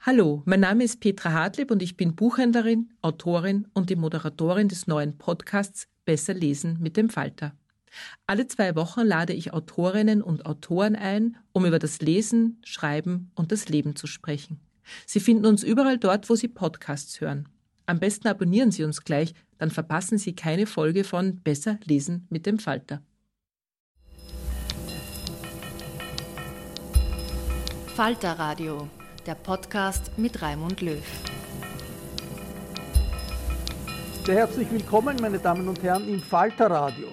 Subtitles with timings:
[0.00, 4.86] Hallo, mein Name ist Petra Hartlieb und ich bin Buchhändlerin, Autorin und die Moderatorin des
[4.86, 7.52] neuen Podcasts Besser lesen mit dem Falter.
[8.26, 13.52] Alle zwei Wochen lade ich Autorinnen und Autoren ein, um über das Lesen, Schreiben und
[13.52, 14.58] das Leben zu sprechen.
[15.04, 17.46] Sie finden uns überall dort, wo Sie Podcasts hören.
[17.92, 22.46] Am besten abonnieren Sie uns gleich, dann verpassen Sie keine Folge von Besser lesen mit
[22.46, 23.02] dem Falter.
[27.94, 28.88] Falter Radio,
[29.26, 31.04] der Podcast mit Raimund Löw.
[34.24, 37.08] Sehr herzlich willkommen, meine Damen und Herren, im Falter Radio.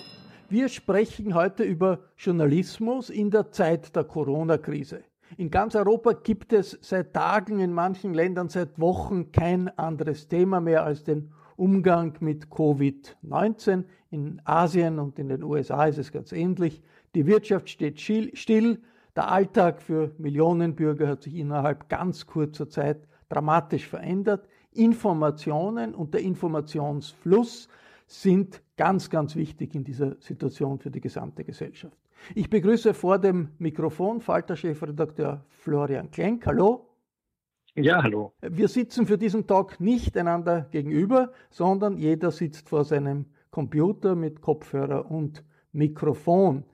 [0.48, 5.04] Wir sprechen heute über Journalismus in der Zeit der Corona-Krise.
[5.38, 10.60] In ganz Europa gibt es seit Tagen, in manchen Ländern seit Wochen kein anderes Thema
[10.60, 13.84] mehr als den Umgang mit Covid-19.
[14.12, 16.82] In Asien und in den USA ist es ganz ähnlich.
[17.16, 18.82] Die Wirtschaft steht still.
[19.16, 24.48] Der Alltag für Millionen Bürger hat sich innerhalb ganz kurzer Zeit dramatisch verändert.
[24.74, 27.68] Informationen und der Informationsfluss
[28.08, 31.98] sind ganz, ganz wichtig in dieser Situation für die gesamte Gesellschaft.
[32.36, 36.46] Ich begrüße vor dem Mikrofon Falter-Chefredakteur Florian Klenk.
[36.46, 36.90] Hallo.
[37.76, 38.34] Ja, hallo.
[38.42, 44.42] Wir sitzen für diesen Talk nicht einander gegenüber, sondern jeder sitzt vor seinem Computer mit
[44.42, 46.66] Kopfhörer und Mikrofon.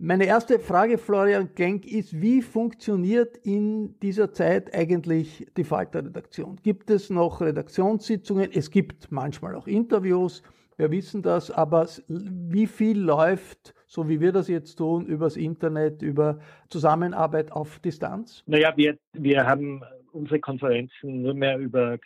[0.00, 6.60] Meine erste Frage, Florian Klenk, ist, wie funktioniert in dieser Zeit eigentlich die Falter-Redaktion?
[6.62, 8.48] Gibt es noch Redaktionssitzungen?
[8.52, 10.44] Es gibt manchmal auch Interviews,
[10.76, 16.02] wir wissen das, aber wie viel läuft so wie wir das jetzt tun, übers Internet,
[16.02, 16.38] über
[16.68, 18.44] Zusammenarbeit auf Distanz?
[18.46, 19.82] Naja, wir, wir haben
[20.12, 21.98] unsere Konferenzen nur mehr über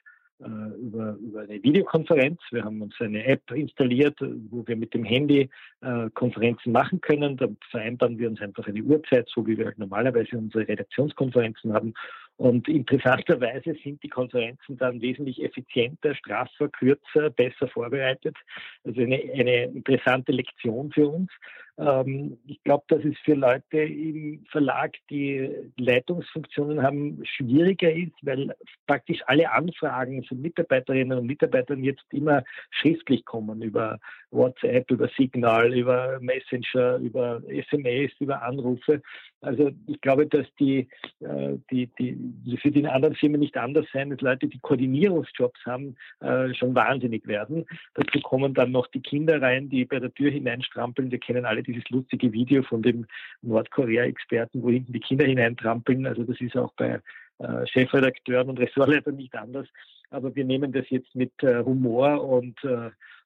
[0.42, 2.40] äh, über, über eine Videokonferenz.
[2.50, 4.18] Wir haben uns eine App installiert,
[4.50, 5.48] wo wir mit dem Handy
[5.82, 7.36] äh, Konferenzen machen können.
[7.36, 11.94] Da vereinbaren wir uns einfach eine Uhrzeit, so wie wir halt normalerweise unsere Redaktionskonferenzen haben.
[12.38, 18.36] Und interessanterweise sind die Konferenzen dann wesentlich effizienter, straffer, kürzer, besser vorbereitet.
[18.84, 21.30] Also eine, eine interessante Lektion für uns.
[21.78, 25.48] Ähm, ich glaube, dass es für Leute im Verlag, die
[25.78, 28.54] Leitungsfunktionen haben, schwieriger ist, weil
[28.86, 33.98] praktisch alle Anfragen von Mitarbeiterinnen und Mitarbeitern jetzt immer schriftlich kommen über
[34.30, 39.02] WhatsApp, über Signal, über Messenger, über SMS, über Anrufe.
[39.40, 40.88] Also ich glaube, dass die,
[41.20, 45.96] äh, die, die, für die anderen Firmen nicht anders sein, dass Leute, die Koordinierungsjobs haben,
[46.20, 47.66] äh, schon wahnsinnig werden.
[47.94, 51.10] Dazu kommen dann noch die Kinder rein, die bei der Tür hineinstrampeln.
[51.10, 53.06] Wir kennen alle dieses lustige Video von dem
[53.42, 56.06] Nordkorea-Experten, wo hinten die Kinder hineintrampeln.
[56.06, 57.00] Also das ist auch bei
[57.38, 59.68] äh, Chefredakteuren und Ressortleitern nicht anders.
[60.10, 62.58] Aber wir nehmen das jetzt mit Humor und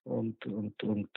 [0.07, 1.09] und, und, und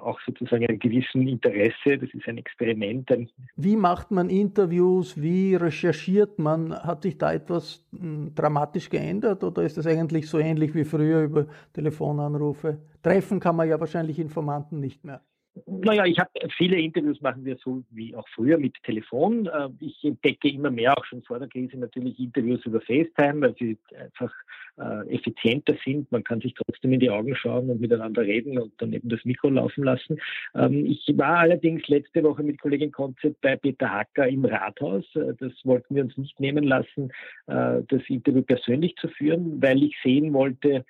[0.00, 1.98] auch sozusagen einem gewissen Interesse.
[1.98, 3.10] Das ist ein Experiment.
[3.56, 5.20] Wie macht man Interviews?
[5.20, 6.74] Wie recherchiert man?
[6.74, 11.22] Hat sich da etwas hm, dramatisch geändert oder ist das eigentlich so ähnlich wie früher
[11.22, 12.78] über Telefonanrufe?
[13.02, 15.20] Treffen kann man ja wahrscheinlich Informanten nicht mehr.
[15.66, 19.46] Naja, ich habe viele Interviews machen wir so wie auch früher mit Telefon.
[19.46, 23.54] Äh, ich entdecke immer mehr, auch schon vor der Krise natürlich Interviews über FaceTime, weil
[23.58, 24.32] sie einfach
[24.78, 26.10] äh, effizienter sind.
[26.12, 29.24] Man kann sich trotzdem in die Augen schauen und miteinander reden und dann eben das
[29.24, 30.18] Mikro laufen lassen.
[30.54, 35.04] Ähm, ich war allerdings letzte Woche mit Kollegin Konzept bei Peter Hacker im Rathaus.
[35.14, 37.12] Äh, das wollten wir uns nicht nehmen lassen,
[37.46, 40.84] das Interview persönlich zu führen, weil ich sehen wollte,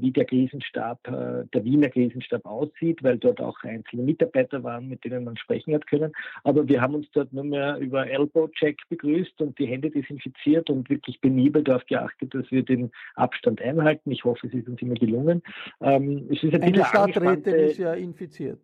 [0.00, 5.04] wie der Krisenstab, äh, der Wiener Krisenstab aussieht, weil dort auch einzelne Mitarbeiter waren, mit
[5.04, 6.12] denen man sprechen hat können.
[6.44, 10.88] Aber wir haben uns dort nur mehr über Elbow-Check begrüßt und die Hände desinfiziert und
[10.88, 14.10] wirklich penibel darauf geachtet, dass wir den Abstand einhalten.
[14.10, 15.42] Ich hoffe, es ist uns immer gelungen.
[15.80, 18.60] Ähm, es ist ein eine Stadträtin ist ja infiziert.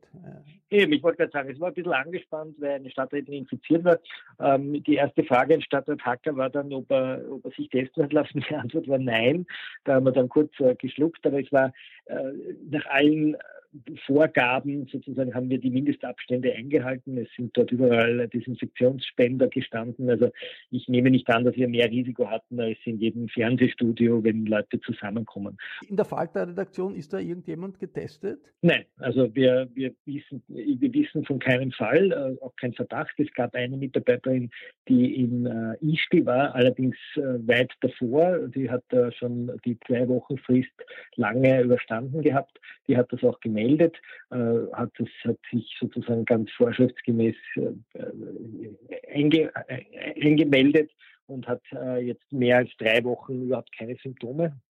[0.72, 3.98] Eben, ich wollte gerade sagen, es war ein bisschen angespannt, weil eine Stadträtin infiziert war.
[4.40, 8.04] Ähm, die erste Frage an Stadtrat Hacker war dann, ob er, ob er sich testen
[8.04, 8.42] hat lassen.
[8.48, 9.46] Die Antwort war nein.
[9.84, 11.74] Da haben wir dann kurz äh, geschluckt, aber es war
[12.06, 12.32] äh,
[12.70, 13.36] nach allen
[14.06, 17.16] Vorgaben sozusagen haben wir die Mindestabstände eingehalten.
[17.16, 20.10] Es sind dort überall Desinfektionsspender gestanden.
[20.10, 20.30] Also
[20.70, 24.78] ich nehme nicht an, dass wir mehr Risiko hatten als in jedem Fernsehstudio, wenn Leute
[24.80, 25.56] zusammenkommen.
[25.88, 28.40] In der Falter-Redaktion ist da irgendjemand getestet?
[28.60, 33.14] Nein, also wir, wir, wissen, wir wissen von keinem Fall, äh, auch kein Verdacht.
[33.18, 34.50] Es gab eine Mitarbeiterin,
[34.88, 38.48] die in äh, Ischgl war, allerdings äh, weit davor.
[38.48, 40.72] Die hat äh, schon die zwei Wochen Frist
[41.16, 42.58] lange überstanden gehabt.
[42.86, 43.96] Die hat das auch gemeldet gemeldet,
[44.30, 47.72] äh, hat, das, hat sich sozusagen ganz vorschriftsgemäß äh,
[49.12, 50.90] einge, äh, eingemeldet
[51.26, 51.62] und hat
[52.02, 54.60] jetzt mehr als drei Wochen überhaupt keine Symptome.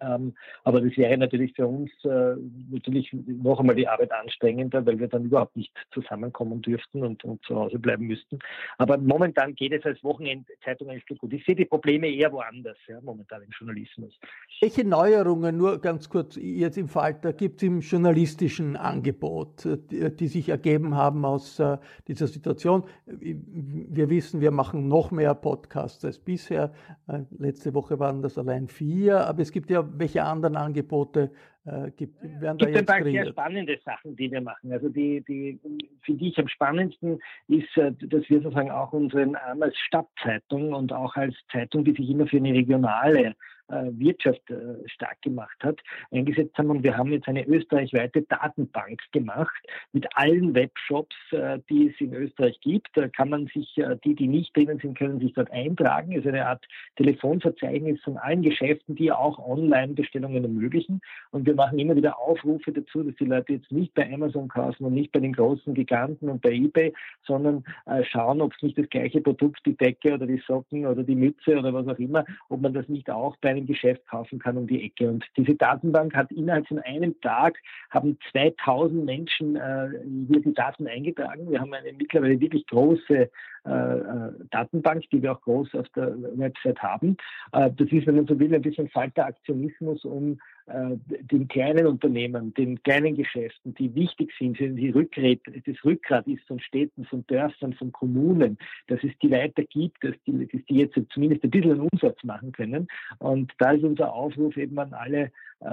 [0.00, 2.36] Ähm, aber das wäre natürlich für uns äh,
[2.70, 7.44] natürlich noch einmal die Arbeit anstrengender, weil wir dann überhaupt nicht zusammenkommen dürften und, und
[7.44, 8.38] zu Hause bleiben müssten.
[8.78, 11.32] Aber momentan geht es als Wochenendzeitung eigentlich gut.
[11.32, 14.18] Ich sehe die Probleme eher woanders, ja, momentan im Journalismus.
[14.60, 20.26] Welche Neuerungen, nur ganz kurz jetzt im Falter, gibt es im journalistischen Angebot, die, die,
[20.28, 22.84] sich ergeben haben aus äh, dieser Situation?
[23.06, 26.72] Wir wissen, wir machen noch mehr Podcasts als bisher.
[27.08, 31.30] Äh, letzte Woche waren das allein vier, aber es gibt ja welche anderen Angebote
[31.66, 33.24] äh, gibt, werden da jetzt kreiert?
[33.24, 34.72] sehr spannende Sachen, die wir machen.
[34.72, 35.60] Also die, die
[36.02, 40.92] finde ich am spannendsten ist, äh, dass wir sozusagen auch unseren Arm als Stadtzeitung und
[40.92, 43.34] auch als Zeitung, die sich immer für eine regionale äh,
[43.70, 45.78] Wirtschaft äh, stark gemacht hat,
[46.10, 46.70] eingesetzt haben.
[46.70, 49.62] Und wir haben jetzt eine österreichweite Datenbank gemacht
[49.92, 52.88] mit allen Webshops, äh, die es in Österreich gibt.
[52.94, 56.12] Da kann man sich, die, die nicht drinnen sind, können sich dort eintragen.
[56.12, 56.64] Es ist eine Art
[56.96, 61.00] Telefonverzeichnis von allen Geschäften, die auch Online-Bestellungen ermöglichen.
[61.30, 64.84] Und wir machen immer wieder Aufrufe dazu, dass die Leute jetzt nicht bei Amazon kaufen
[64.84, 66.92] und nicht bei den großen Giganten und bei eBay,
[67.24, 67.64] sondern
[68.10, 71.58] schauen, ob es nicht das gleiche Produkt, die Decke oder die Socken oder die Mütze
[71.58, 74.66] oder was auch immer, ob man das nicht auch bei einem Geschäft kaufen kann um
[74.66, 75.08] die Ecke.
[75.08, 77.58] Und diese Datenbank hat innerhalb von einem Tag
[77.90, 79.88] haben 2000 Menschen äh,
[80.28, 81.50] hier die Daten eingetragen.
[81.50, 83.30] Wir haben eine mittlerweile wirklich große
[83.66, 87.16] äh, äh, Datenbank, die wir auch groß auf der Website haben.
[87.52, 92.54] Äh, das ist, wenn man so will, ein bisschen falter Aktionismus, um den kleinen Unternehmen,
[92.54, 97.72] den kleinen Geschäften, die wichtig sind, die Rückgrat, das Rückgrat ist von Städten, von Dörfern,
[97.74, 101.72] von Kommunen, dass es die weiter gibt, dass die, dass die jetzt zumindest ein bisschen
[101.72, 102.86] einen Umsatz machen können.
[103.18, 105.30] Und da ist unser Aufruf eben an alle äh,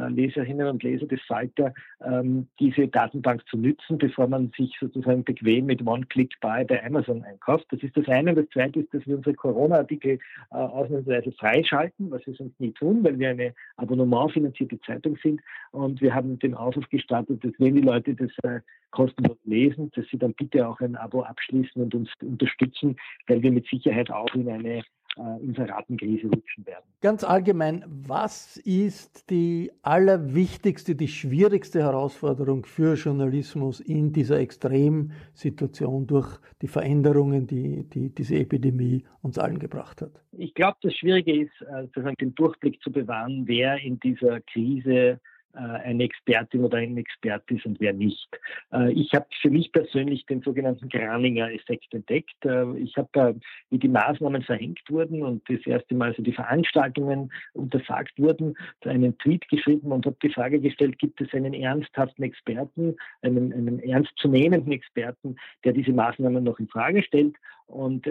[0.09, 1.73] Leserinnen und Leser des Falter,
[2.05, 7.65] ähm, diese Datenbank zu nützen, bevor man sich sozusagen bequem mit One-Click-Buy bei Amazon einkauft.
[7.69, 8.31] Das ist das eine.
[8.31, 10.19] Und das zweite ist, dass wir unsere Corona-Artikel
[10.51, 15.41] äh, ausnahmsweise freischalten, was wir sonst nie tun, weil wir eine abonnementfinanzierte Zeitung sind.
[15.71, 18.59] Und wir haben den Aufruf gestartet, dass wenn die Leute das äh,
[18.91, 22.95] kostenlos lesen, dass sie dann bitte auch ein Abo abschließen und uns unterstützen,
[23.27, 24.83] weil wir mit Sicherheit auch in eine
[25.17, 26.83] äh, Inseratengrise rutschen werden.
[27.01, 36.39] Ganz allgemein, was ist die allerwichtigste, die schwierigste Herausforderung für Journalismus in dieser Extremsituation durch
[36.61, 40.11] die Veränderungen, die, die diese Epidemie uns allen gebracht hat?
[40.31, 45.19] Ich glaube, das Schwierige ist, äh, sozusagen den Durchblick zu bewahren, wer in dieser Krise
[45.57, 48.27] eine Expertin oder ein Experte ist und wer nicht.
[48.71, 52.45] Äh, ich habe für mich persönlich den sogenannten Graninger Effekt entdeckt.
[52.45, 57.31] Äh, ich habe, wie die Maßnahmen verhängt wurden und das erste Mal so die Veranstaltungen
[57.53, 62.95] untersagt wurden, einen Tweet geschrieben und habe die Frage gestellt, gibt es einen ernsthaften Experten,
[63.21, 67.35] einen, einen ernstzunehmenden Experten, der diese Maßnahmen noch in Frage stellt?
[67.67, 68.07] Und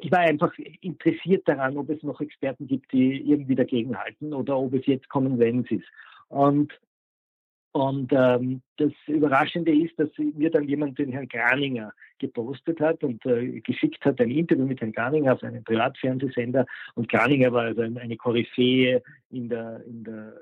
[0.00, 4.74] ich war einfach interessiert daran, ob es noch Experten gibt, die irgendwie dagegenhalten oder ob
[4.74, 5.86] es jetzt Common Sense ist.
[6.28, 6.72] Und
[7.76, 13.26] Und ähm, das Überraschende ist, dass mir dann jemand den Herrn Graninger gepostet hat und
[13.26, 16.64] äh, geschickt hat ein Interview mit Herrn Graninger auf einem Privatfernsehsender.
[16.94, 20.32] Und Graninger war also eine Koryphäe in der, in der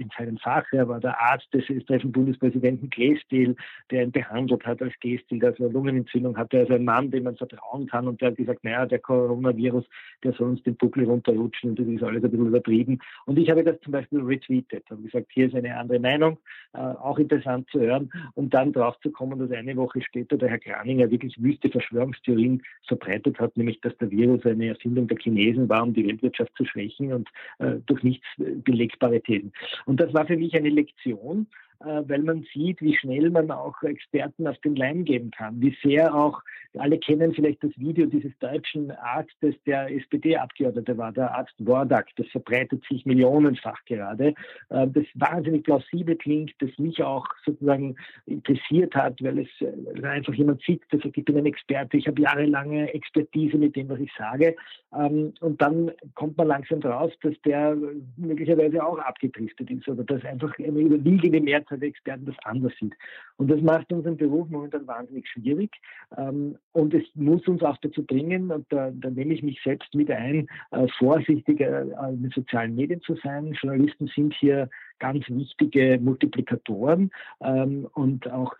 [0.00, 0.64] in seinem Fach.
[0.72, 3.54] Er war der Arzt des österreichischen Bundespräsidenten Gestil,
[3.90, 6.60] der ihn behandelt hat als Gestil, der so eine Lungenentzündung hatte.
[6.60, 8.08] Also ein Mann, dem man vertrauen kann.
[8.08, 9.84] Und der hat gesagt, naja, der Coronavirus,
[10.24, 12.98] der soll uns den Buckel runterrutschen und das ist alles ein bisschen übertrieben.
[13.26, 16.38] Und ich habe das zum Beispiel retweetet und gesagt, hier ist eine andere Meinung,
[16.72, 18.10] äh, auch interessant zu hören.
[18.34, 22.62] Und dann drauf zu kommen, dass eine Woche später der Herr Kraninger wirklich wüste Verschwörungstheorien
[22.86, 26.64] verbreitet hat, nämlich dass der Virus eine Erfindung der Chinesen war, um die Weltwirtschaft zu
[26.64, 27.28] schwächen und
[27.58, 29.52] äh, durch nichts belegbare Thesen.
[29.90, 31.48] Und das war für mich eine Lektion,
[31.80, 36.14] weil man sieht, wie schnell man auch Experten auf den Leim geben kann, wie sehr
[36.14, 36.42] auch,
[36.78, 42.28] alle kennen vielleicht das Video dieses deutschen Arztes, der SPD-Abgeordnete war, der Arzt Wordak, das
[42.28, 44.34] verbreitet sich millionenfach gerade,
[44.68, 47.96] äh, das wahnsinnig plausibel klingt, das mich auch sozusagen
[48.26, 52.92] interessiert hat, weil es einfach jemand sieht, dass ich bin ein Experte, ich habe jahrelange
[52.94, 54.54] Expertise mit dem, was ich sage,
[54.96, 57.76] ähm, und dann kommt man langsam drauf, dass der
[58.16, 62.94] möglicherweise auch abgedriftet ist oder dass einfach eine überwiegende Mehrzahl Der Experten das anders sieht.
[63.36, 65.70] Und das macht unseren Beruf momentan wahnsinnig schwierig.
[66.16, 69.94] Ähm, und es muss uns auch dazu bringen, und da, da nehme ich mich selbst
[69.94, 73.52] mit ein, äh, vorsichtiger äh, mit sozialen Medien zu sein.
[73.52, 74.68] Journalisten sind hier
[75.00, 78.54] ganz wichtige Multiplikatoren ähm, und auch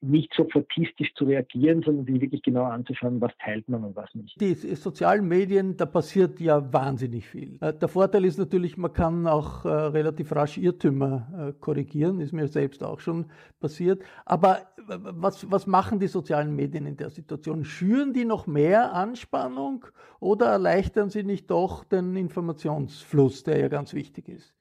[0.00, 4.12] nicht so statistisch zu reagieren, sondern sich wirklich genau anzuschauen, was teilt man und was
[4.14, 4.40] nicht.
[4.40, 7.58] Die sozialen Medien, da passiert ja wahnsinnig viel.
[7.60, 12.32] Äh, der Vorteil ist natürlich, man kann auch äh, relativ rasch Irrtümer äh, korrigieren, ist
[12.32, 13.26] mir selbst auch schon
[13.60, 14.02] passiert.
[14.24, 17.64] Aber was, was machen die sozialen Medien in der Situation?
[17.64, 19.84] Schüren die noch mehr Anspannung
[20.20, 24.55] oder erleichtern sie nicht doch den Informationsfluss, der ja ganz wichtig ist?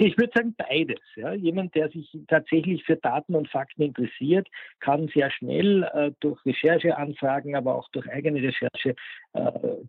[0.00, 1.00] Ich würde sagen beides.
[1.16, 1.32] Ja.
[1.32, 4.46] Jemand, der sich tatsächlich für Daten und Fakten interessiert,
[4.78, 8.94] kann sehr schnell äh, durch Rechercheanfragen, aber auch durch eigene Recherche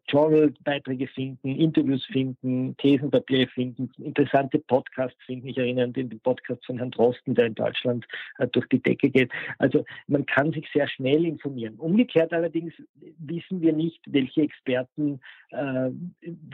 [0.08, 5.48] Journalbeiträge finden, Interviews finden, Thesenpapiere finden, interessante Podcasts finden.
[5.48, 8.06] Ich erinnere an den Podcast von Herrn Drosten, der in Deutschland
[8.38, 9.32] äh, durch die Decke geht.
[9.58, 11.76] Also man kann sich sehr schnell informieren.
[11.76, 12.74] Umgekehrt allerdings
[13.20, 15.20] wissen wir nicht, welche Experten
[15.52, 15.90] äh,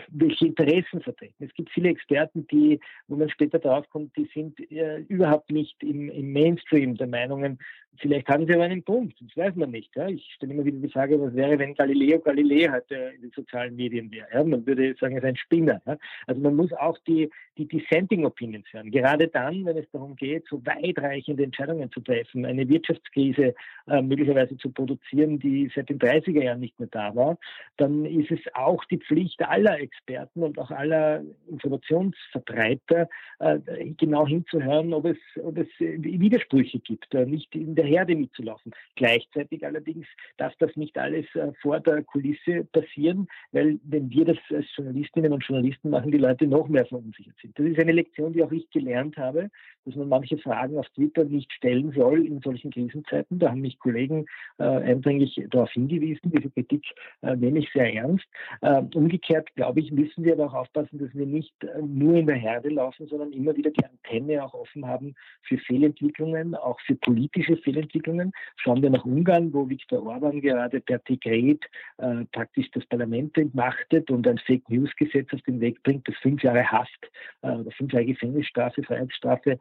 [0.10, 1.44] welche Interessen vertreten.
[1.44, 6.10] Es gibt viele Experten, die, wo man später draufkommt, die sind äh, überhaupt nicht im,
[6.10, 7.60] im, Mainstream der Meinungen.
[8.00, 9.96] Vielleicht haben sie aber einen Punkt, das weiß man nicht.
[9.96, 10.08] Ja.
[10.08, 13.76] Ich stelle immer wieder die Frage, was wäre, wenn Galileo Galilei heute in den sozialen
[13.76, 14.28] Medien wäre.
[14.34, 14.44] Ja.
[14.44, 15.82] Man würde sagen, er ist ein Spinner.
[15.86, 15.98] Ja.
[16.28, 18.92] Also man muss auch die, die Dissenting Opinions hören.
[18.92, 23.54] Gerade dann, wenn es darum geht, so weitreichende Entscheidungen zu treffen, eine Wirtschaftskrise
[23.88, 27.38] äh, möglicherweise zu produzieren, die seit den 30er Jahren nicht mehr da war,
[27.78, 33.08] dann ist es auch die Pflicht aller Experten und auch aller Informationsverbreiter,
[33.40, 33.60] äh,
[33.98, 38.74] genau hinzuhören, ob es, ob es Widersprüche gibt, äh, nicht in der Herde mitzulaufen.
[38.96, 44.38] Gleichzeitig allerdings darf das nicht alles äh, vor der Kulisse passieren, weil wenn wir das
[44.50, 47.58] als Journalistinnen und Journalisten machen, die Leute noch mehr verunsichert sind.
[47.58, 49.50] Das ist eine Lektion, die auch ich gelernt habe,
[49.86, 53.40] dass man manche Fragen auf Twitter nicht stellen soll in solchen Krisenzeiten.
[53.40, 54.26] Da haben mich Kollegen
[54.58, 56.32] äh, eindringlich darauf hingewiesen.
[56.32, 56.86] Diese Kritik
[57.22, 58.26] äh, nehme ich sehr ernst.
[58.62, 62.26] Äh, umgekehrt, glaube ich, müssen wir aber auch aufpassen, dass wir nicht äh, nur in
[62.26, 66.96] der Herde laufen, sondern immer wieder die Antenne auch offen haben für Fehlentwicklungen, auch für
[66.96, 68.32] politische Fehlentwicklungen.
[68.58, 71.64] Schauen wir nach Ungarn, wo Viktor Orban gerade per Dekret
[71.98, 76.16] äh, praktisch das Parlament entmachtet und ein Fake News Gesetz auf den Weg bringt, das
[76.18, 77.12] fünf Jahre Haft
[77.42, 79.60] äh, oder fünf Jahre Gefängnisstrafe, Freiheitsstrafe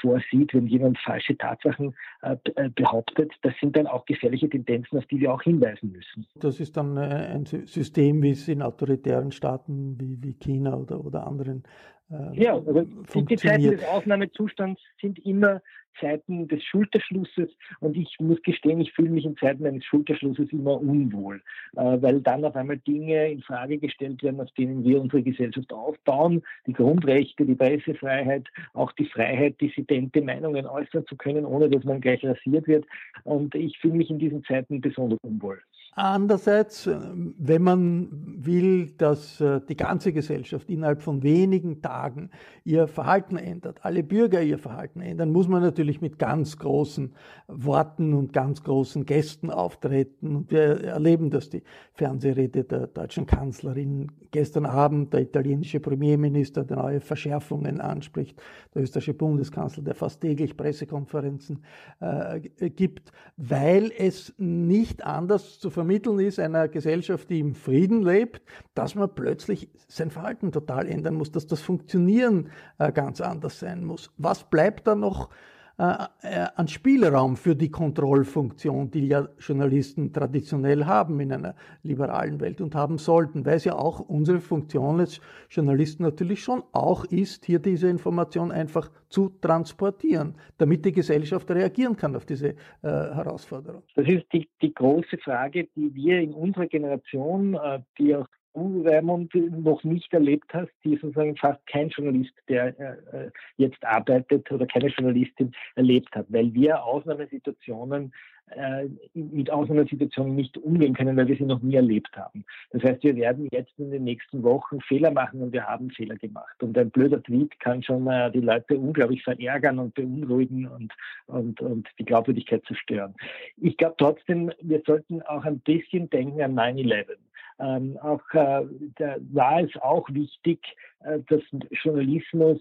[0.00, 3.32] vorsieht, wenn jemand falsche Tatsachen äh, äh, behauptet.
[3.42, 6.26] Das sind dann auch gefährliche Tendenzen, auf die wir auch hinweisen müssen.
[6.36, 11.64] Das ist dann ein System, wie es in autoritären Staaten wie, China oder anderen
[12.10, 15.60] äh, ja, also die Zeiten des Ausnahmezustands sind immer
[16.00, 17.50] Zeiten des Schulterschlusses
[17.80, 21.42] und ich muss gestehen, ich fühle mich in Zeiten eines Schulterschlusses immer unwohl,
[21.76, 25.72] äh, weil dann auf einmal Dinge in Frage gestellt werden, auf denen wir unsere Gesellschaft
[25.72, 31.84] aufbauen, die Grundrechte, die Pressefreiheit, auch die Freiheit, dissidente Meinungen äußern zu können, ohne dass
[31.84, 32.86] man gleich rasiert wird.
[33.24, 35.60] Und ich fühle mich in diesen Zeiten besonders unwohl.
[36.00, 36.96] Andererseits, äh,
[37.38, 42.30] wenn man will, dass äh, die ganze Gesellschaft innerhalb von wenigen Tagen
[42.62, 47.14] ihr Verhalten ändert, alle Bürger ihr Verhalten ändern, muss man natürlich mit ganz großen
[47.48, 50.36] Worten und ganz großen Gästen auftreten.
[50.36, 51.64] Und wir erleben das, die
[51.94, 58.40] Fernsehrede der deutschen Kanzlerin gestern Abend, der italienische Premierminister, der neue Verschärfungen anspricht,
[58.72, 61.64] der österreichische Bundeskanzler, der fast täglich Pressekonferenzen
[61.98, 62.38] äh,
[62.70, 68.42] gibt, weil es nicht anders zu vermitteln vermitteln ist einer Gesellschaft, die im Frieden lebt,
[68.74, 73.86] dass man plötzlich sein Verhalten total ändern muss, dass das Funktionieren äh, ganz anders sein
[73.86, 74.10] muss.
[74.18, 75.30] Was bleibt da noch
[75.78, 81.54] an Spielraum für die Kontrollfunktion, die ja Journalisten traditionell haben in einer
[81.84, 86.64] liberalen Welt und haben sollten, weil es ja auch unsere Funktion als Journalisten natürlich schon
[86.72, 92.48] auch ist, hier diese Information einfach zu transportieren, damit die Gesellschaft reagieren kann auf diese
[92.48, 93.84] äh, Herausforderung.
[93.94, 98.26] Das ist die, die große Frage, die wir in unserer Generation, äh, die auch
[98.58, 104.50] du, Raimund, noch nicht erlebt hast, die sozusagen fast kein Journalist, der äh, jetzt arbeitet
[104.50, 108.12] oder keine Journalistin erlebt hat, weil wir Ausnahmesituationen
[108.50, 112.44] äh, mit Ausnahmesituationen nicht umgehen können, weil wir sie noch nie erlebt haben.
[112.70, 116.16] Das heißt, wir werden jetzt in den nächsten Wochen Fehler machen und wir haben Fehler
[116.16, 116.62] gemacht.
[116.62, 120.92] Und ein blöder Tweet kann schon äh, die Leute unglaublich verärgern und beunruhigen und,
[121.26, 123.14] und, und die Glaubwürdigkeit zerstören.
[123.56, 127.16] Ich glaube trotzdem, wir sollten auch ein bisschen denken an 9-11.
[127.60, 128.64] Ähm, auch äh,
[128.96, 130.60] da war es auch wichtig,
[131.00, 132.60] äh, dass Journalismus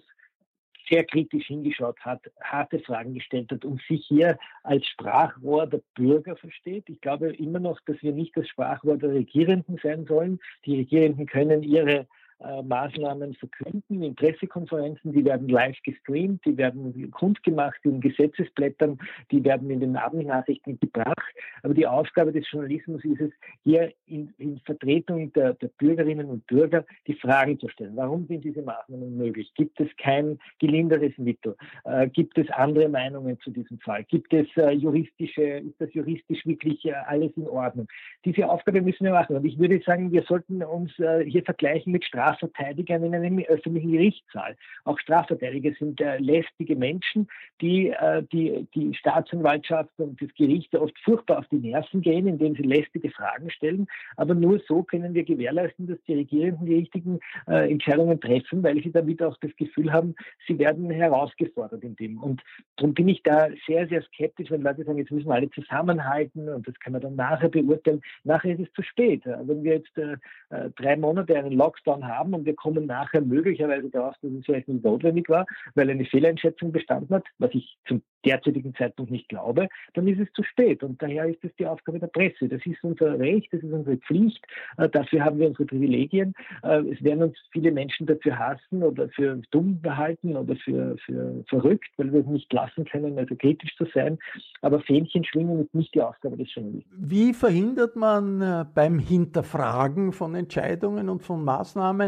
[0.89, 6.35] sehr kritisch hingeschaut hat, harte Fragen gestellt hat und sich hier als Sprachrohr der Bürger
[6.35, 6.87] versteht.
[6.87, 10.39] Ich glaube immer noch, dass wir nicht das Sprachrohr der Regierenden sein sollen.
[10.65, 12.07] Die Regierenden können ihre
[12.39, 18.99] äh, Maßnahmen verkünden in Pressekonferenzen, die werden live gestreamt, die werden kundgemacht in Gesetzesblättern,
[19.31, 21.33] die werden in den Abendnachrichten gebracht.
[21.63, 23.31] Aber die Aufgabe des Journalismus ist es,
[23.63, 27.95] hier in, in Vertretung der, der, Bürgerinnen und Bürger die Fragen zu stellen.
[27.95, 29.51] Warum sind diese Maßnahmen möglich?
[29.55, 31.55] Gibt es kein gelinderes Mittel?
[31.85, 34.03] Äh, gibt es andere Meinungen zu diesem Fall?
[34.03, 37.87] Gibt es äh, juristische, ist das juristisch wirklich äh, alles in Ordnung?
[38.25, 39.35] Diese Aufgabe müssen wir machen.
[39.35, 43.39] Und ich würde sagen, wir sollten uns äh, hier vergleichen mit Strafen Strafverteidigern in einem
[43.39, 44.55] öffentlichen Gerichtssaal.
[44.83, 47.27] Auch Strafverteidiger sind äh, lästige Menschen,
[47.61, 52.55] die, äh, die die Staatsanwaltschaft und das Gericht oft furchtbar auf die Nerven gehen, indem
[52.55, 53.87] sie lästige Fragen stellen.
[54.15, 58.81] Aber nur so können wir gewährleisten, dass die Regierenden die richtigen äh, Entscheidungen treffen, weil
[58.81, 60.15] sie damit auch das Gefühl haben,
[60.47, 62.21] sie werden herausgefordert in dem.
[62.21, 62.41] Und
[62.75, 66.49] darum bin ich da sehr, sehr skeptisch, wenn Leute sagen, jetzt müssen wir alle zusammenhalten
[66.49, 68.01] und das kann man dann nachher beurteilen.
[68.23, 69.23] Nachher ist es zu spät.
[69.25, 70.17] Wenn wir jetzt äh,
[70.49, 74.45] äh drei Monate einen Lockdown haben, haben und wir kommen nachher möglicherweise darauf, dass es
[74.45, 79.29] vielleicht nicht notwendig war, weil eine Fehleinschätzung bestanden hat, was ich zum derzeitigen Zeitpunkt nicht
[79.29, 80.83] glaube, dann ist es zu spät.
[80.83, 82.47] Und daher ist es die Aufgabe der Presse.
[82.49, 84.45] Das ist unser Recht, das ist unsere Pflicht.
[84.77, 86.33] Äh, dafür haben wir unsere Privilegien.
[86.63, 91.43] Äh, es werden uns viele Menschen dafür hassen oder für dumm behalten oder für, für
[91.47, 94.17] verrückt, weil wir es nicht lassen können, also kritisch zu sein.
[94.61, 96.91] Aber Fähnchen schwingen ist nicht die Aufgabe des Journalisten.
[96.97, 102.06] Wie verhindert man äh, beim Hinterfragen von Entscheidungen und von Maßnahmen,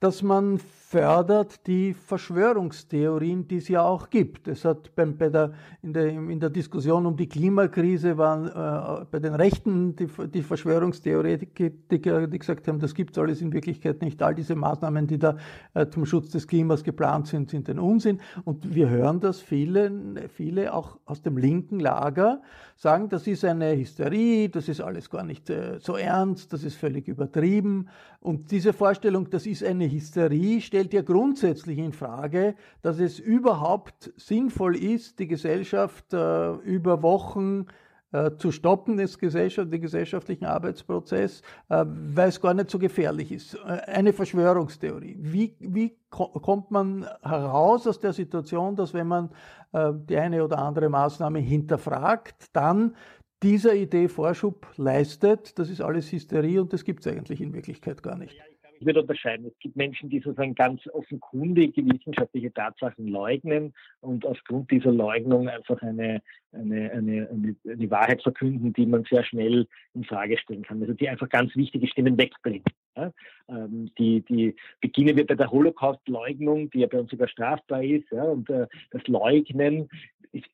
[0.00, 4.46] dass man fördert die Verschwörungstheorien, die es ja auch gibt.
[4.46, 9.04] Es hat beim, bei der, in, der, in der Diskussion um die Klimakrise waren äh,
[9.10, 14.00] bei den Rechten die, die Verschwörungstheoretiker, die gesagt haben, das gibt es alles in Wirklichkeit
[14.00, 14.22] nicht.
[14.22, 15.38] All diese Maßnahmen, die da
[15.74, 18.20] äh, zum Schutz des Klimas geplant sind, sind ein Unsinn.
[18.44, 19.90] Und wir hören das viele,
[20.28, 22.42] viele auch aus dem linken Lager
[22.76, 26.76] sagen, das ist eine Hysterie, das ist alles gar nicht äh, so ernst, das ist
[26.76, 27.88] völlig übertrieben.
[28.20, 34.10] Und diese Vorstellung, das ist eine Hysterie, stellt ja grundsätzlich in Frage, dass es überhaupt
[34.16, 37.66] sinnvoll ist, die Gesellschaft äh, über Wochen
[38.12, 43.30] äh, zu stoppen, das Gesellschaft, den gesellschaftlichen Arbeitsprozess, äh, weil es gar nicht so gefährlich
[43.30, 43.56] ist.
[43.56, 45.18] Äh, eine Verschwörungstheorie.
[45.20, 49.28] Wie, wie ko kommt man heraus aus der Situation, dass wenn man
[49.72, 52.94] äh, die eine oder andere Maßnahme hinterfragt, dann
[53.42, 58.02] dieser Idee Vorschub leistet, das ist alles Hysterie und das gibt es eigentlich in Wirklichkeit
[58.02, 58.40] gar nicht.
[58.78, 59.46] Ich würde unterscheiden.
[59.46, 65.80] Es gibt Menschen, die sozusagen ganz offenkundig wissenschaftliche Tatsachen leugnen und aufgrund dieser Leugnung einfach
[65.82, 70.80] eine, eine, eine, eine, eine Wahrheit verkünden, die man sehr schnell in Frage stellen kann.
[70.80, 72.64] Also die einfach ganz wichtige Stimmen wegbringen.
[72.96, 73.12] Ja?
[73.48, 78.10] Ähm, die, die beginnen wir bei der Holocaust-Leugnung, die ja bei uns sogar strafbar ist.
[78.10, 78.24] Ja?
[78.24, 79.88] Und äh, das Leugnen
[80.32, 80.46] ist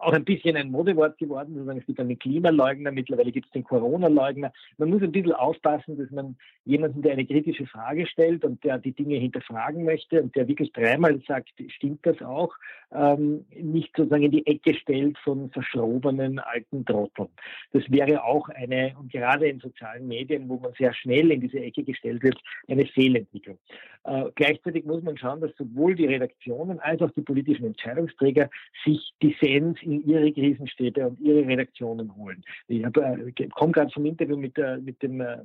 [0.00, 1.54] auch ein bisschen ein Modewort geworden.
[1.54, 1.78] Sozusagen.
[1.78, 4.52] Es gibt einen Klimaleugner, mittlerweile gibt es den Corona-Leugner.
[4.78, 8.78] Man muss ein bisschen aufpassen, dass man jemanden, der eine kritische Frage stellt und der
[8.78, 12.54] die Dinge hinterfragen möchte und der wirklich dreimal sagt, stimmt das auch,
[12.92, 17.28] ähm, nicht sozusagen in die Ecke stellt von verschrobenen alten Trotteln.
[17.72, 21.60] Das wäre auch eine, und gerade in sozialen Medien, wo man sehr schnell in diese
[21.60, 23.58] Ecke gestellt wird, eine Fehlentwicklung.
[24.04, 28.50] Äh, gleichzeitig muss man schauen, dass sowohl die Redaktionen als auch die politischen Entscheidungsträger
[28.84, 32.42] sich Dissens in ihre Krisenstäbe und ihre Redaktionen holen.
[32.68, 35.38] Ich äh, komme gerade vom Interview mit, äh, mit dem äh,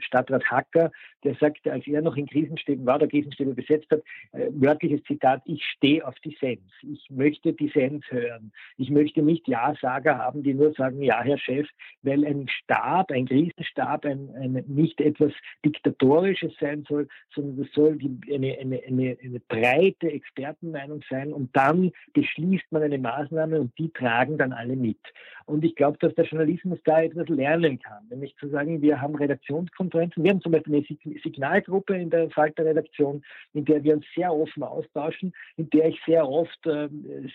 [0.00, 0.90] Stadtrat Hacker,
[1.24, 5.42] der sagt, als er noch in Krisenstäben war, der Krisenstäbe besetzt hat, äh, wörtliches Zitat,
[5.44, 6.70] ich stehe auf Dissens.
[6.82, 8.52] Ich möchte Dissens hören.
[8.76, 11.68] Ich möchte nicht Ja-Sager haben, die nur sagen, ja, Herr Chef,
[12.02, 15.32] weil ein Stab, ein Krisenstab, ein, ein nicht etwas
[15.64, 21.54] Diktatorisches sein soll, sondern es soll die, eine, eine, eine, eine breite Expertenmeinung sein und
[21.56, 24.98] dann beschließt man eine Maßnahme und die tragen dann alle mit.
[25.46, 29.14] Und ich glaube, dass der Journalismus da etwas lernen kann, nämlich zu sagen, wir haben
[29.14, 34.34] Redaktionskonferenzen, wir haben zum Beispiel eine Signalgruppe in der Falter-Redaktion, in der wir uns sehr
[34.34, 36.88] offen austauschen, in der ich sehr oft äh,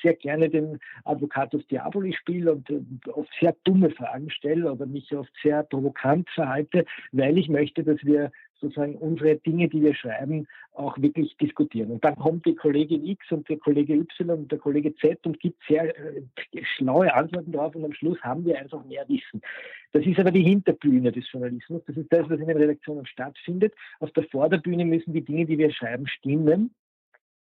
[0.04, 5.16] sehr gerne den Advocatus Diaboli spiele und äh, oft sehr dumme Fragen stelle oder mich
[5.16, 8.30] oft sehr provokant verhalte, weil ich möchte, dass wir
[8.62, 11.92] sozusagen unsere Dinge, die wir schreiben, auch wirklich diskutieren.
[11.92, 15.40] Und dann kommt die Kollegin X und der Kollege Y und der Kollege Z und
[15.40, 16.22] gibt sehr äh,
[16.76, 19.42] schlaue Antworten drauf und am Schluss haben wir einfach mehr Wissen.
[19.92, 21.82] Das ist aber die Hinterbühne des Journalismus.
[21.88, 23.74] Das ist das, was in den Redaktionen stattfindet.
[24.00, 26.74] Auf der Vorderbühne müssen die Dinge, die wir schreiben, stimmen.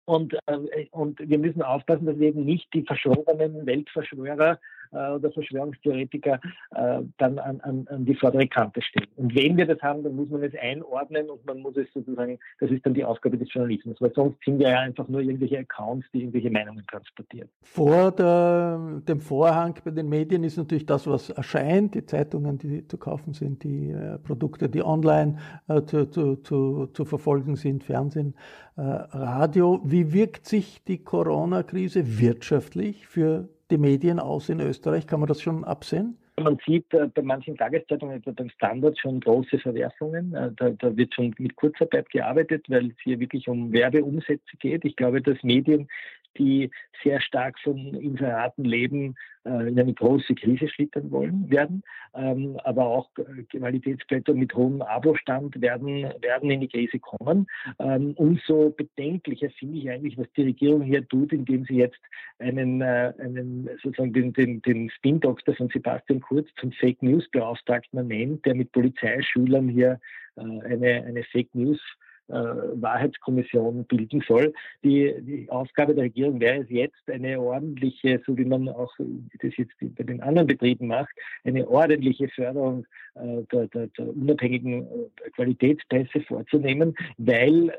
[0.06, 4.58] Und, äh, und wir müssen aufpassen, dass wir eben nicht die verschworenen Weltverschwörer
[4.90, 6.40] oder Verschwörungstheoretiker
[6.74, 9.08] äh, dann an, an, an die vordere Kante stellen.
[9.16, 12.38] Und wenn wir das haben, dann muss man es einordnen und man muss es sozusagen,
[12.60, 15.58] das ist dann die Aufgabe des Journalismus, weil sonst sind wir ja einfach nur irgendwelche
[15.58, 17.48] Accounts, die irgendwelche Meinungen transportieren.
[17.62, 22.86] Vor der, dem Vorhang bei den Medien ist natürlich das, was erscheint, die Zeitungen, die
[22.86, 27.84] zu kaufen sind, die äh, Produkte, die online äh, zu, zu, zu, zu verfolgen sind,
[27.84, 28.34] Fernsehen,
[28.76, 29.80] äh, Radio.
[29.84, 35.06] Wie wirkt sich die Corona-Krise wirtschaftlich für die Medien aus in Österreich?
[35.06, 36.16] Kann man das schon absehen?
[36.40, 40.34] Man sieht äh, bei manchen Tageszeitungen, etwa beim Standard, schon große Verwerfungen.
[40.34, 44.84] Äh, da, da, wird schon mit Kurzarbeit gearbeitet, weil es hier wirklich um Werbeumsätze geht.
[44.84, 45.88] Ich glaube, dass Medien
[46.36, 46.70] die
[47.02, 49.14] sehr stark von Inseraten leben,
[49.44, 51.82] äh, in eine große Krise schlittern wollen werden.
[52.14, 53.10] Ähm, aber auch
[53.50, 57.46] Qualitätsblätter mit hohem Abostand werden, werden in die Krise kommen.
[57.78, 62.00] Ähm, umso bedenklicher finde ich eigentlich, was die Regierung hier tut, indem sie jetzt
[62.38, 68.06] einen, äh, einen sozusagen den, den, den Spin-Doktor von Sebastian Kurz zum Fake News Beauftragten
[68.06, 70.00] nennt, der mit Polizeischülern hier
[70.36, 74.52] äh, eine, eine Fake News äh, Wahrheitskommission bilden soll.
[74.84, 78.92] Die, die Aufgabe der Regierung wäre es jetzt, eine ordentliche, so wie man auch
[79.40, 81.14] das jetzt bei den anderen Betrieben macht,
[81.44, 87.72] eine ordentliche Förderung äh, der, der, der unabhängigen äh, Qualitätspässe vorzunehmen, weil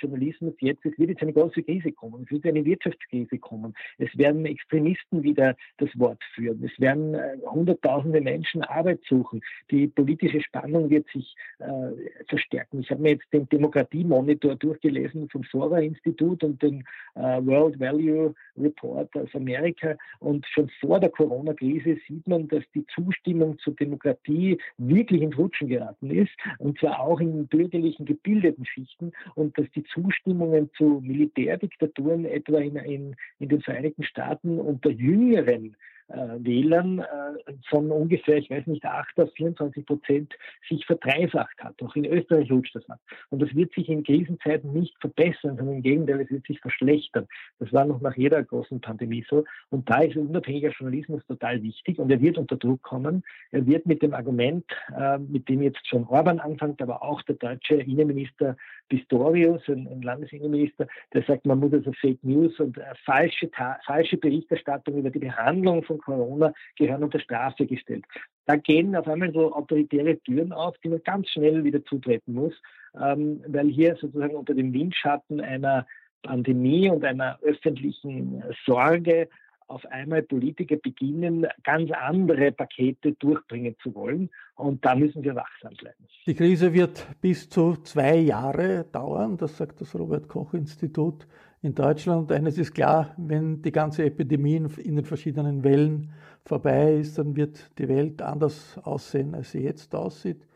[0.00, 4.16] Journalismus jetzt, es wird jetzt eine große Krise kommen, es wird eine Wirtschaftskrise kommen, es
[4.16, 10.40] werden Extremisten wieder das Wort führen, es werden äh, hunderttausende Menschen Arbeit suchen, die politische
[10.40, 12.80] Spannung wird sich äh, verstärken.
[12.80, 19.14] Ich habe mir jetzt den Demokratie-Monitor durchgelesen vom Sora-Institut und den äh, World Value Report
[19.16, 19.96] aus Amerika.
[20.18, 25.68] Und schon vor der Corona-Krise sieht man, dass die Zustimmung zur Demokratie wirklich ins Rutschen
[25.68, 32.24] geraten ist, und zwar auch in bürgerlichen, gebildeten Schichten, und dass die Zustimmungen zu Militärdiktaturen
[32.24, 35.76] etwa in, in, in den Vereinigten Staaten unter jüngeren
[36.08, 40.34] Wählern äh, von ungefähr, ich weiß nicht, 8 auf 24 Prozent
[40.68, 41.82] sich verdreifacht hat.
[41.82, 43.00] Auch in Österreich rutscht das ab.
[43.30, 47.26] Und das wird sich in Krisenzeiten nicht verbessern, sondern im Gegenteil, es wird sich verschlechtern.
[47.58, 49.44] Das war noch nach jeder großen Pandemie so.
[49.70, 53.24] Und da ist unabhängiger Journalismus total wichtig und er wird unter Druck kommen.
[53.50, 54.64] Er wird mit dem Argument,
[54.96, 58.56] äh, mit dem jetzt schon Orban anfängt, aber auch der deutsche Innenminister
[58.88, 63.50] Pistorius, ein, ein Landesinnenminister, der sagt, man muss also Fake News und äh, falsche,
[63.84, 68.04] falsche Berichterstattung über die Behandlung von Corona gehören unter Strafe gestellt.
[68.46, 72.54] Da gehen auf einmal so autoritäre Türen auf, die man ganz schnell wieder zutreten muss,
[73.00, 75.86] ähm, weil hier sozusagen unter dem Windschatten einer
[76.22, 79.28] Pandemie und einer öffentlichen Sorge
[79.68, 84.30] auf einmal Politiker beginnen, ganz andere Pakete durchbringen zu wollen.
[84.54, 86.06] Und da müssen wir wachsam bleiben.
[86.26, 91.26] Die Krise wird bis zu zwei Jahre dauern, das sagt das Robert Koch Institut
[91.62, 92.30] in Deutschland.
[92.32, 96.12] Eines ist klar, wenn die ganze Epidemie in den verschiedenen Wellen
[96.44, 100.46] vorbei ist, dann wird die Welt anders aussehen, als sie jetzt aussieht.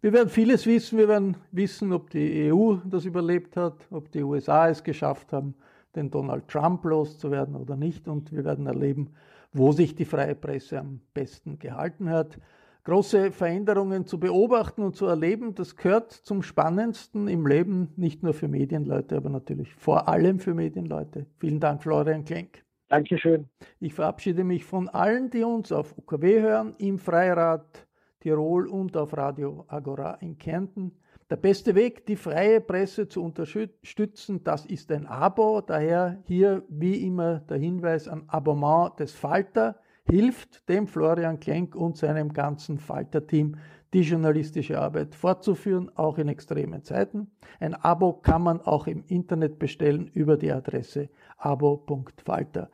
[0.00, 0.98] Wir werden vieles wissen.
[0.98, 5.54] Wir werden wissen, ob die EU das überlebt hat, ob die USA es geschafft haben,
[5.96, 8.06] den Donald Trump loszuwerden oder nicht.
[8.06, 9.10] Und wir werden erleben,
[9.52, 12.38] wo sich die freie Presse am besten gehalten hat.
[12.84, 18.34] Große Veränderungen zu beobachten und zu erleben, das gehört zum Spannendsten im Leben, nicht nur
[18.34, 21.24] für Medienleute, aber natürlich vor allem für Medienleute.
[21.38, 22.62] Vielen Dank, Florian Klenk.
[22.88, 23.48] Dankeschön.
[23.80, 27.86] Ich verabschiede mich von allen, die uns auf UKW hören, im Freirad
[28.20, 30.92] Tirol und auf Radio Agora in Kärnten.
[31.30, 35.62] Der beste Weg, die freie Presse zu unterstützen, das ist ein Abo.
[35.62, 39.76] Daher hier wie immer der Hinweis an Abonnement des Falter
[40.08, 43.56] hilft dem Florian Klenk und seinem ganzen Falter-Team,
[43.92, 47.30] die journalistische Arbeit fortzuführen, auch in extremen Zeiten.
[47.60, 52.70] Ein Abo kann man auch im Internet bestellen über die Adresse abo.falter.at.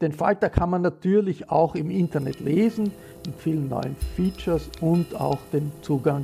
[0.00, 2.90] Den Falter kann man natürlich auch im Internet lesen,
[3.26, 6.22] mit vielen neuen Features und auch den Zugang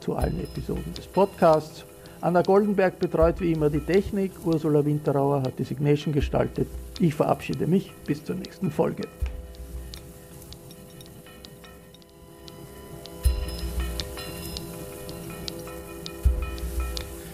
[0.00, 1.84] zu allen Episoden des Podcasts.
[2.24, 6.66] Anna Goldenberg betreut wie immer die Technik, Ursula Winterauer hat die Signation gestaltet.
[6.98, 9.06] Ich verabschiede mich bis zur nächsten Folge.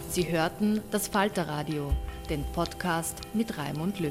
[0.09, 1.93] Sie hörten das Falterradio,
[2.29, 4.11] den Podcast mit Raimund Löw.